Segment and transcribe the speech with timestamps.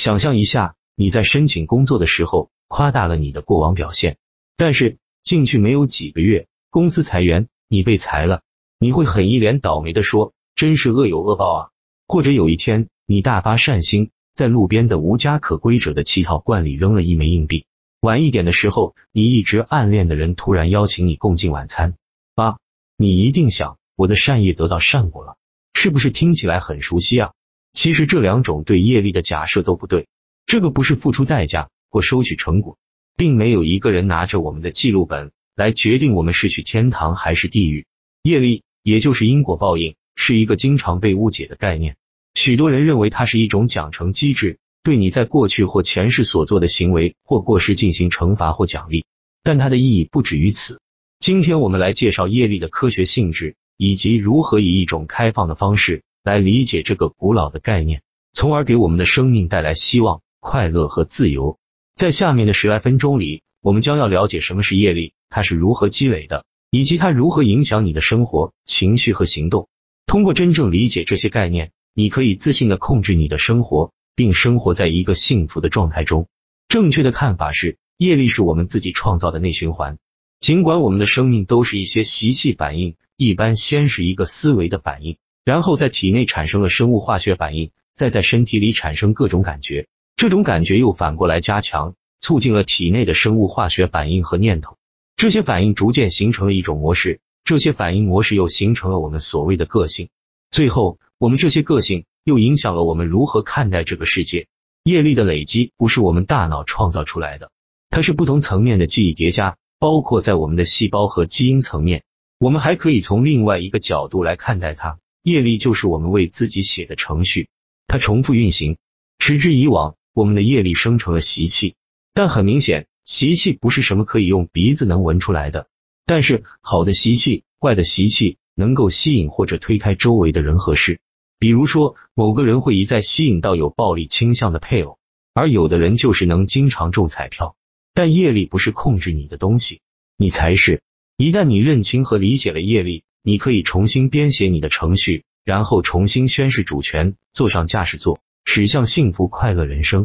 [0.00, 4.16] 想象一下，你在申请工作的时候夸大了你的过往表现，
[4.56, 8.40] 但是进去没有几个月，公司裁员，你被裁了，
[8.78, 11.68] 你会很一脸倒霉的说：“真是恶有恶报啊！”
[12.08, 17.66] 或者有一天，你大发善心，在路边的无家可归者的乞讨罐里扔了一枚硬币。
[18.00, 21.94] 晚一点的时候，你一直暗恋的人突然邀请你共进晚餐，
[22.34, 22.56] 八，
[22.96, 25.36] 你一定想，我的善意得到善果了，
[25.74, 27.32] 是不是听起来很熟悉啊？
[27.72, 30.08] 其实这两种对业力的假设都不对，
[30.46, 32.78] 这个不是付出代价或收取成果，
[33.16, 37.86] 并没有一个人拿着我们的记录本来决定我们是去天堂还是地狱。
[38.22, 41.96] 业力也就是因果报应，是一个经常被误解的概念。
[42.34, 49.04] 许多人认为它是一种奖惩机制，对你在过去或前世所做的行为或过失进行惩罚或奖励，
[49.42, 50.80] 但它的意义不止于此。
[51.18, 56.02] 今天我们来介绍业力的科学性质，以及如何以一种开放的方式。
[56.22, 58.02] 来理解这个古老的概念，
[58.32, 61.58] 从而给我们的生命带来希望、快乐和自由。
[61.94, 69.68] 在下面的十来分钟里，我们将要了解什么是业力，它是如何积累的，以及它如何影响你的生活、情绪和行动。
[70.06, 76.28] 通过真正理解这些概念，你可以自信的控制你的生活，并生活在一个幸福的状态中。
[76.68, 79.98] 正确的看法是，业力是我们自己创造的内循环。
[80.38, 85.16] 尽管我们的生命都是一些习气反应，一般先是一个思维的反应。
[85.44, 94.76] 然后在体内产生了生物化学反应，再在身体里产生各种感觉，这种感觉又反过来加强，促进了体内的生物化学反应和念头。
[95.16, 100.08] 这些反应逐渐形成了一种模式，这些反应模式又形成了我们所谓的个性。
[100.50, 104.46] 最后，我们这些个性又影响了我们如何看待这个世界。
[104.82, 107.50] 业力的累积不是我们大脑创造出来的，
[107.90, 112.02] 它是不同层面的记忆叠加，包括在我们的细胞和基因层面。
[112.38, 114.98] 我们还可以从另外一个角度来看待它。
[115.22, 117.48] 业力就是我们为自己写的程序，
[117.86, 118.78] 它重复运行，
[119.18, 119.96] 持之以往。
[120.12, 121.76] 我们的业力生成了习气，
[122.12, 125.68] 但很明显，习气不是什么可以用鼻子能闻出来的。
[126.04, 131.00] 但是，好的习气、坏的习气能够吸引或者推开周围的人和事。
[131.38, 134.98] 比如说，某个人会一再吸引到有暴力倾向的配偶，
[135.32, 137.54] 而有的人就是能经常中彩票。
[137.94, 139.80] 但业力不是控制你的东西，
[140.16, 140.82] 你才是。
[141.16, 143.04] 一旦你认清和理解了业力。
[143.22, 149.98] 你可以重新编写你的程序，然后重新宣誓主权，坐上驾驶座，驶向幸福快乐人生。